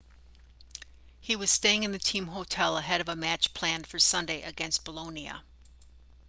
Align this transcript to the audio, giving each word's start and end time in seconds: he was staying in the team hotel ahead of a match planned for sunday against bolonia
he 1.19 1.35
was 1.35 1.51
staying 1.51 1.83
in 1.83 1.91
the 1.91 1.99
team 1.99 2.25
hotel 2.25 2.75
ahead 2.75 3.01
of 3.01 3.07
a 3.07 3.15
match 3.15 3.53
planned 3.53 3.85
for 3.85 3.99
sunday 3.99 4.41
against 4.41 4.83
bolonia 4.83 5.43